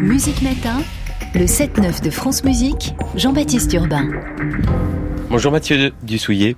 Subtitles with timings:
[0.00, 0.80] Musique Matin,
[1.34, 4.08] le 7-9 de France Musique, Jean-Baptiste Urbain.
[5.28, 6.56] Bonjour Mathieu Dussouillet.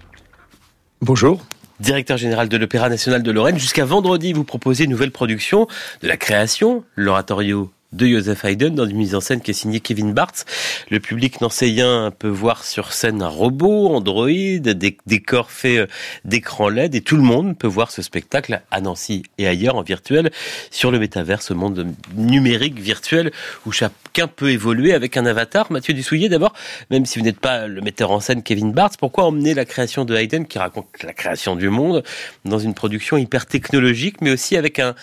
[1.00, 1.44] Bonjour.
[1.80, 3.58] Directeur général de l'Opéra national de Lorraine.
[3.58, 5.66] Jusqu'à vendredi, vous proposez une nouvelle production
[6.02, 9.80] de la création, l'oratorio de Joseph Haydn dans une mise en scène qui est signée
[9.80, 10.44] Kevin Bartz.
[10.90, 15.86] Le public nancéien peut voir sur scène un robot, Android, des décors faits euh,
[16.24, 19.82] d'écran LED et tout le monde peut voir ce spectacle à Nancy et ailleurs en
[19.82, 20.30] virtuel
[20.70, 23.30] sur le métavers, ce monde numérique virtuel
[23.64, 25.70] où chacun peut évoluer avec un avatar.
[25.70, 26.52] Mathieu Dussouillet, d'abord,
[26.90, 30.04] même si vous n'êtes pas le metteur en scène Kevin Bartz, pourquoi emmener la création
[30.04, 32.02] de Haydn qui raconte la création du monde
[32.44, 34.94] dans une production hyper technologique mais aussi avec un,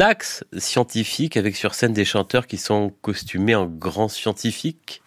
[0.00, 5.02] axe scientifique avec sur scène des chanteurs qui sont costumés en grands scientifiques?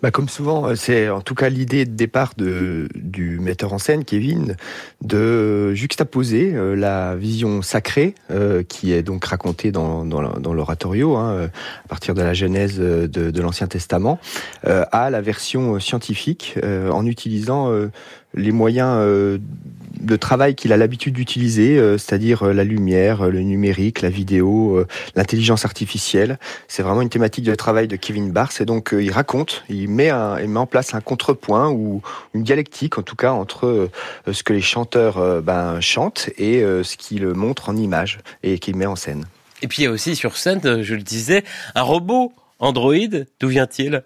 [0.00, 3.78] Bah comme souvent, euh, c'est en tout cas l'idée de départ de, du metteur en
[3.78, 4.56] scène, Kevin,
[5.02, 11.48] de juxtaposer euh, la vision sacrée, euh, qui est donc racontée dans, dans, l'oratorio, hein,
[11.84, 14.20] à partir de la Genèse de, de l'Ancien Testament,
[14.64, 17.70] à la version scientifique, en utilisant
[18.34, 19.38] les moyens
[20.00, 24.10] de travail qu'il a l'habitude d'utiliser, euh, c'est-à-dire euh, la lumière, euh, le numérique, la
[24.10, 24.84] vidéo,
[25.16, 26.38] l'intelligence artificielle.
[26.68, 28.52] C'est vraiment une thématique de travail de Kevin Barrs.
[28.60, 32.02] Et donc, il raconte, il met, un, il met en place un contrepoint ou
[32.34, 33.90] une dialectique, en tout cas, entre
[34.30, 38.86] ce que les chanteurs ben, chantent et ce qu'il montre en image et qu'il met
[38.86, 39.24] en scène.
[39.62, 43.24] Et puis, il y a aussi sur scène, je le disais, un robot Android.
[43.40, 44.02] D'où vient-il?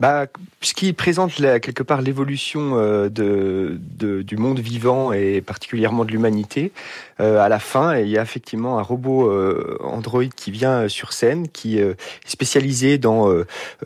[0.00, 0.26] Bah,
[0.60, 6.70] puisqu'il présente quelque part l'évolution euh, du monde vivant et particulièrement de l'humanité,
[7.20, 11.12] euh, à la fin, il y a effectivement un robot euh, Android qui vient sur
[11.12, 13.28] scène, qui est spécialisé dans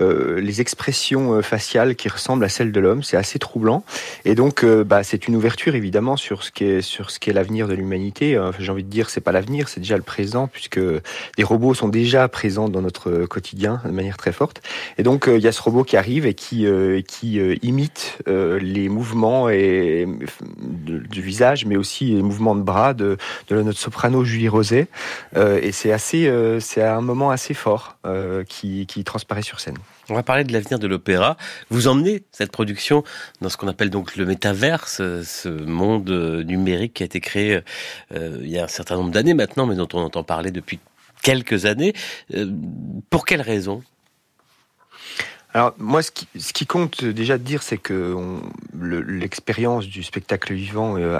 [0.00, 3.02] les expressions faciales qui ressemblent à celles de l'homme.
[3.02, 3.82] C'est assez troublant.
[4.24, 7.32] Et donc, bah, c'est une ouverture évidemment sur ce qui est sur ce qui est
[7.32, 8.38] l'avenir de l'humanité.
[8.58, 10.80] J'ai envie de dire, c'est pas l'avenir, c'est déjà le présent, puisque
[11.38, 14.62] les robots sont déjà présents dans notre quotidien de manière très forte.
[14.98, 18.58] Et donc, il y a ce robot qui arrive et qui, euh, euh, imite euh,
[18.58, 20.04] les mouvements et,
[20.58, 23.16] du visage, mais aussi les mouvements de bras de,
[23.48, 24.88] de notre soprano Julie Rosé.
[25.36, 26.28] et c'est assez,
[26.78, 27.96] un moment assez fort
[28.48, 29.76] qui, qui transparaît sur scène.
[30.08, 31.36] On va parler de l'avenir de l'opéra.
[31.70, 33.04] Vous emmenez cette production
[33.40, 36.10] dans ce qu'on appelle donc le métaverse, ce monde
[36.44, 37.60] numérique qui a été créé
[38.14, 40.80] il y a un certain nombre d'années maintenant, mais dont on entend parler depuis
[41.22, 41.92] quelques années.
[43.10, 43.82] pour quelles raisons
[45.54, 48.16] alors moi, ce qui, compte déjà de dire, c'est que
[48.80, 51.18] l'expérience du spectacle vivant euh,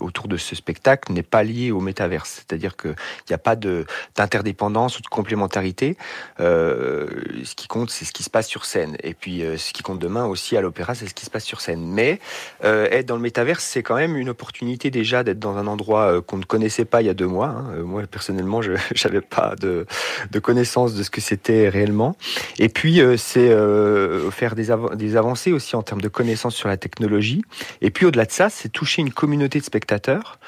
[0.00, 2.44] autour de ce spectacle n'est pas liée au métaverse.
[2.46, 2.94] C'est-à-dire qu'il
[3.28, 5.96] n'y a pas d'interdépendance ou de complémentarité.
[6.38, 7.08] Euh,
[7.42, 8.96] ce qui compte, c'est ce qui se passe sur scène.
[9.02, 11.44] Et puis, euh, ce qui compte demain aussi à l'opéra, c'est ce qui se passe
[11.44, 11.84] sur scène.
[11.84, 12.20] Mais
[12.62, 16.36] être dans le métaverse, c'est quand même une opportunité déjà d'être dans un endroit qu'on
[16.36, 17.48] ne connaissait pas il y a deux mois.
[17.48, 17.82] Hein.
[17.82, 18.72] Moi, personnellement, je
[19.04, 19.86] n'avais pas de,
[20.30, 22.16] de connaissance de ce que c'était réellement.
[22.58, 24.70] Et puis, c'est euh, faire des,
[25.16, 27.42] avancées aussi en termes de connaissances sur la technologie.
[27.80, 30.38] Et puis au-delà de ça, c'est toucher une communauté de spectateurs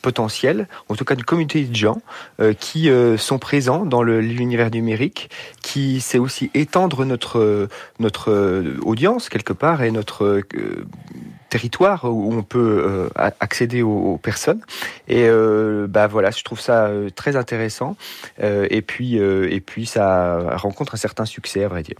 [0.00, 2.00] potentiels, en tout cas une communauté de gens
[2.40, 5.30] euh, qui sont présents dans l'univers numérique,
[5.62, 7.68] qui sait aussi étendre notre
[7.98, 10.42] notre audience quelque part et notre
[11.50, 13.08] territoire où on peut
[13.40, 14.62] accéder aux, personnes.
[15.08, 15.28] Et
[15.88, 17.96] bah voilà, je trouve ça très intéressant.
[18.40, 21.96] et puis et puis ça rencontre un certain succès à vrai dire.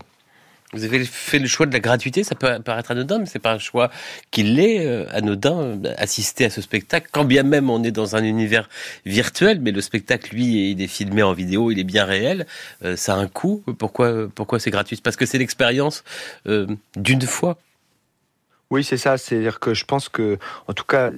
[0.74, 3.52] Vous avez fait le choix de la gratuité, ça peut paraître anodin, mais c'est pas
[3.52, 3.90] un choix
[4.30, 8.24] qu'il est euh, anodin assister à ce spectacle, quand bien même on est dans un
[8.24, 8.70] univers
[9.04, 12.46] virtuel, mais le spectacle lui il est filmé en vidéo, il est bien réel,
[12.84, 13.62] euh, ça a un coût.
[13.76, 14.98] Pourquoi pourquoi c'est gratuit?
[15.02, 16.04] Parce que c'est l'expérience
[16.46, 16.66] euh,
[16.96, 17.58] d'une fois.
[18.70, 19.18] Oui, c'est ça.
[19.18, 21.10] C'est-à-dire que je pense que, en tout cas,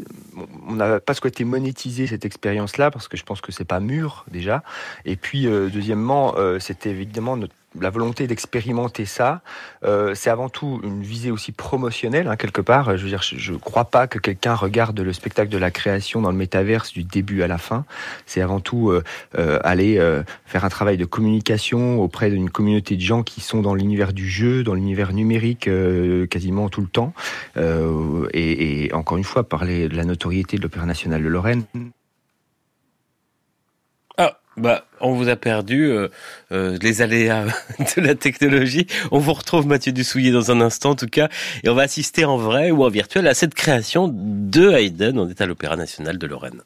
[0.67, 4.25] on n'a pas souhaité monétiser cette expérience-là parce que je pense que c'est pas mûr
[4.33, 4.65] déjà.
[5.05, 9.43] Et puis, deuxièmement, c'était évidemment notre la volonté d'expérimenter ça,
[9.85, 12.97] euh, c'est avant tout une visée aussi promotionnelle, hein, quelque part.
[12.97, 16.21] Je veux dire, je ne crois pas que quelqu'un regarde le spectacle de la création
[16.21, 17.85] dans le métaverse du début à la fin.
[18.26, 19.03] C'est avant tout euh,
[19.38, 20.00] euh, aller
[20.47, 24.29] faire un travail de communication auprès d'une communauté de gens qui sont dans l'univers du
[24.29, 25.69] jeu, dans l'univers numérique
[26.31, 27.12] quasiment tout le temps.
[27.56, 31.65] Et, et, encore une fois, parler de la notoriété de l'Opéra national de Lorraine.
[34.56, 36.09] Bah, on vous a perdu euh,
[36.53, 37.47] euh, les aléas
[37.97, 38.87] de la technologie.
[39.11, 41.29] On vous retrouve Mathieu Dussouillet dans un instant en tout cas,
[41.65, 45.19] et on va assister en vrai ou en virtuel à cette création de Haydn.
[45.19, 46.62] On est à l'Opéra national de Lorraine.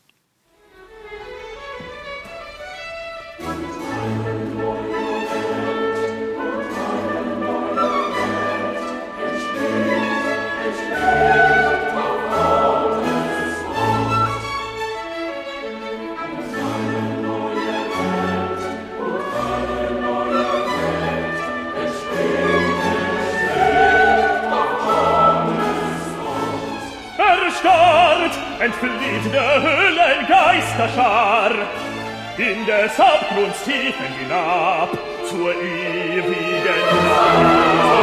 [28.69, 31.51] entflieht der Höhlen Geisterschar,
[32.37, 34.91] in des Abgrunds Tiefen hinab,
[35.25, 37.99] zur ewigen Nacht.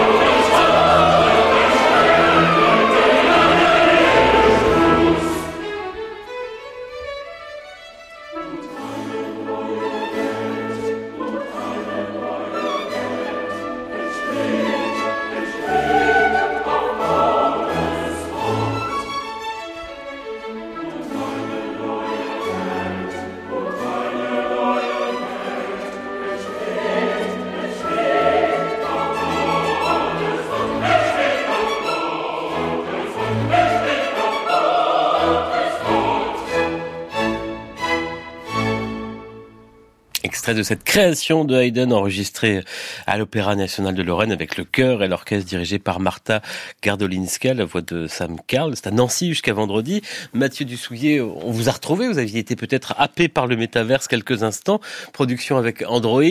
[40.25, 42.63] De cette création de Haydn enregistrée
[43.05, 46.41] à l'Opéra National de Lorraine avec le chœur et l'orchestre dirigé par Martha
[46.81, 48.75] Gardolinska, la voix de Sam Carl.
[48.75, 50.01] C'est à Nancy jusqu'à vendredi.
[50.33, 52.07] Mathieu Dussouillet, on vous a retrouvé.
[52.07, 54.79] Vous aviez été peut-être happé par le métaverse quelques instants.
[55.13, 56.23] Production avec Android,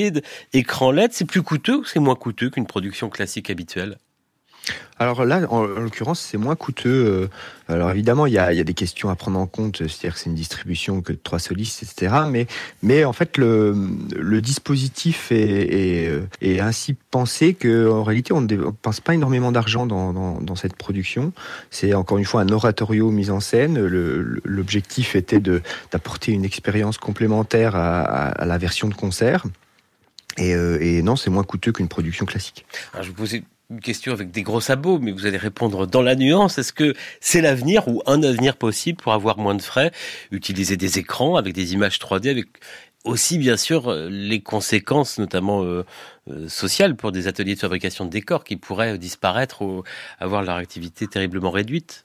[0.52, 1.12] écran LED.
[1.12, 3.99] C'est plus coûteux ou c'est moins coûteux qu'une production classique habituelle?
[4.99, 6.88] Alors là, en, l'occurrence, c'est moins coûteux.
[6.88, 7.29] Euh,
[7.69, 10.37] alors évidemment, il y a, des questions à prendre en compte, c'est-à-dire que c'est une
[10.37, 12.14] distribution que de trois solistes, etc.
[12.82, 16.11] Mais, en fait, le, dispositif est,
[16.61, 21.32] ainsi pensé qu'en réalité, on ne pense pas énormément d'argent dans, cette production.
[21.70, 23.79] C'est encore une fois un oratorio mis en scène.
[24.44, 29.44] L'objectif était d'apporter une expérience complémentaire à, la version de concert.
[30.37, 32.67] Et, euh, et, non, c'est moins coûteux qu'une production classique.
[32.93, 33.37] Alors je vous
[33.75, 36.59] une question avec des gros sabots, mais vous allez répondre dans la nuance.
[36.59, 39.91] Est-ce que c'est l'avenir ou un avenir possible pour avoir moins de frais,
[40.31, 42.47] utiliser des écrans avec des images 3D, avec
[43.05, 45.85] aussi bien sûr les conséquences, notamment euh,
[46.31, 49.82] euh, sociales, pour des ateliers de fabrication de décors qui pourraient disparaître ou
[50.21, 52.05] avoir leur activité terriblement réduite?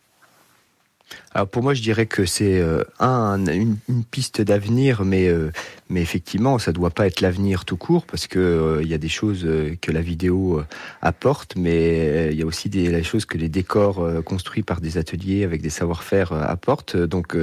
[1.33, 3.77] Alors pour moi, je dirais que c'est euh, un, une,
[4.09, 5.51] piste d'avenir, mais, euh,
[5.93, 9.47] effectivement, ça doit pas être l'avenir tout court, parce que euh, y a des choses
[9.81, 10.63] que la vidéo
[11.01, 15.43] apporte, mais il y a aussi des choses que les décors construits par des ateliers
[15.43, 16.95] avec des savoir-faire apportent.
[16.95, 17.37] Donc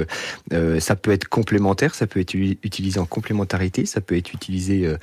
[0.79, 4.93] ça peut être complémentaire, ça peut être utilisé en complémentarité, ça peut être utilisé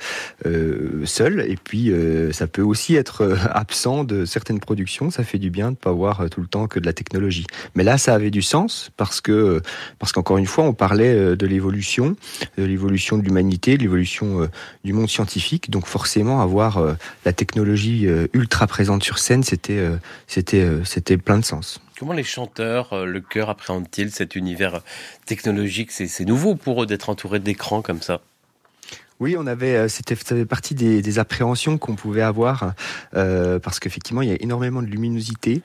[1.05, 1.91] seul, et puis
[2.31, 5.09] ça peut aussi être absent de certaines productions.
[5.09, 7.47] Ça fait du bien de pas voir tout le temps que de la technologie.
[7.75, 8.54] Mais là, ça avait du sens
[8.97, 9.61] parce que
[9.99, 12.15] parce qu'encore une fois, on parlait euh, de l'évolution,
[12.57, 14.47] de l'évolution de l'humanité, de l'évolution euh,
[14.83, 15.69] du monde scientifique.
[15.69, 16.93] Donc forcément, avoir euh,
[17.25, 19.83] la technologie ultra présente sur scène, c'était
[20.27, 21.79] c'était c'était plein de sens.
[21.99, 24.81] Comment les chanteurs, le chœur appréhendent-ils cet univers
[25.25, 25.91] technologique?
[25.91, 28.21] C'est nouveau pour eux d'être entourés d'écrans comme ça.
[29.21, 32.73] Oui, on avait, euh, c'était, ça fait partie des, appréhensions qu'on pouvait avoir
[33.15, 35.61] euh, parce qu'effectivement, il y a énormément de luminosité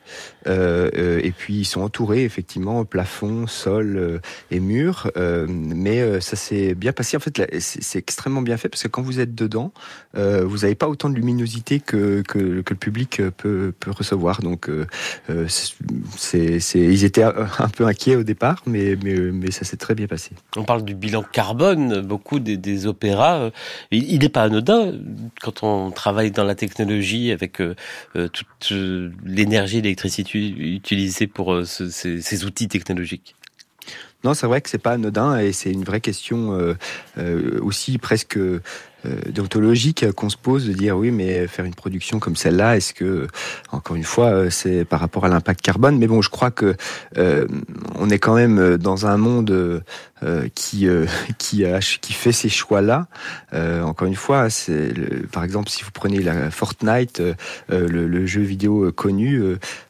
[0.47, 5.11] euh, et puis ils sont entourés effectivement plafond, sol et mur.
[5.17, 7.17] mais ça s'est bien passé.
[7.17, 9.73] En fait, c'est extrêmement bien fait parce que quand vous êtes dedans,
[10.13, 14.41] vous n'avez pas autant de luminosité que, que, le public peut, peut recevoir.
[14.41, 14.69] Donc,
[16.33, 20.31] ils étaient un peu inquiets au départ, mais, mais, mais ça s'est très bien passé.
[20.55, 21.99] On parle du bilan carbone.
[22.01, 23.49] Beaucoup des opéras euh,
[23.91, 24.93] il n'est pas anodin
[25.41, 27.75] quand on travaille dans la technologie avec euh,
[28.15, 28.71] euh, toute
[29.25, 33.35] l'énergie, l'électricité utilisée pour ces, outils technologiques.
[34.23, 36.75] Non, c'est vrai que c'est pas anodin et c'est une vraie question
[37.61, 38.37] aussi presque
[39.27, 43.27] déontologique qu'on se pose de dire oui mais faire une production comme celle-là est-ce que
[43.71, 45.97] encore une fois euh, c'est par rapport à l'impact carbone?
[45.97, 46.75] Mais bon je crois que
[47.17, 47.47] euh,
[47.95, 49.83] on est quand même dans un monde
[50.53, 50.87] qui
[51.39, 53.07] qui a, qui fait ces choix là
[53.83, 54.93] encore une fois c'est
[55.31, 57.21] par exemple si vous prenez la Fortnite
[57.69, 59.41] le, le, jeu vidéo connu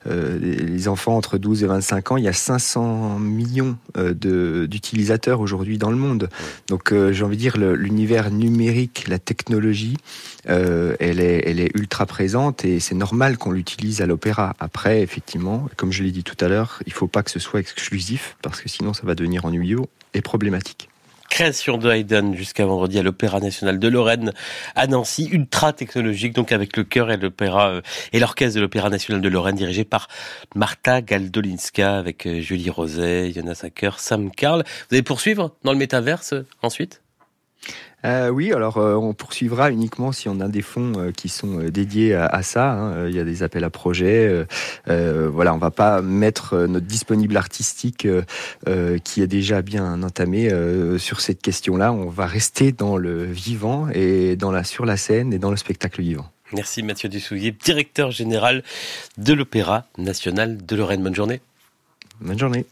[0.06, 5.78] les enfants entre 12 et 25 ans il y a 500 millions de d'utilisateurs aujourd'hui
[5.78, 6.30] dans le monde
[6.68, 9.98] donc j'ai envie de dire l'univers numérique la technologie,
[10.50, 14.56] euh, elle, est, elle est ultra présente et c'est normal qu'on l'utilise à l'opéra.
[14.60, 17.40] Après, effectivement, comme je l'ai dit tout à l'heure, il ne faut pas que ce
[17.40, 19.82] soit exclusif parce que sinon ça va devenir ennuyeux
[20.14, 20.91] et problématique
[21.32, 24.34] création de Haydn jusqu'à vendredi à l'Opéra National de Lorraine
[24.76, 28.90] à Nancy, ultra technologique, donc avec le chœur et l'opéra euh, et l'orchestre de l'Opéra
[28.90, 30.10] National de Lorraine dirigé par
[30.56, 34.64] Marta Galdolinska avec euh, Julie Roset, Jonas Acker, Sam Carl.
[34.90, 37.02] Vous allez poursuivre dans le métaverse ensuite?
[38.04, 41.58] Euh, oui, alors euh, on poursuivra uniquement si on a des fonds euh, qui sont
[41.70, 42.72] dédiés à, ça.
[42.72, 43.08] Hein.
[43.08, 44.46] Il y a des appels à projets.
[44.88, 48.08] voilà, on va pas mettre notre disponible artistique
[49.04, 50.50] qui est déjà bien entamé
[50.98, 51.94] sur cette question-là.
[51.94, 55.58] On va rester dans le vivant et dans la sur la scène et dans le
[55.58, 56.30] spectacle vivant.
[56.54, 58.64] Merci Mathieu Dussouillet, directeur général
[59.18, 61.02] de l'Opéra national de Lorraine.
[61.04, 61.42] Bonne journée.
[62.20, 62.66] Bonne journée.